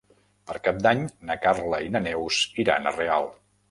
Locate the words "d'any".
0.85-1.03